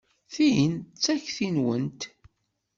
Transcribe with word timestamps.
Tin 0.33 0.73
d 0.81 0.97
takti-nwent. 1.03 2.01